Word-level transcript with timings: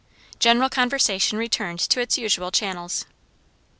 General 0.39 0.67
conversation 0.67 1.37
returned 1.37 1.77
to 1.79 2.01
its 2.01 2.17
usual 2.17 2.49
channels. 2.49 3.05